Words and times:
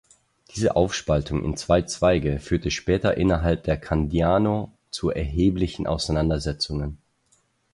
Diese 0.55 0.75
Aufspaltung 0.75 1.43
in 1.45 1.55
zwei 1.57 1.83
Zweige 1.83 2.39
führte 2.39 2.71
später 2.71 3.17
innerhalb 3.17 3.65
der 3.65 3.77
Candiano 3.77 4.73
zu 4.89 5.11
erheblichen 5.11 5.85
Auseinandersetzungen. 5.85 6.97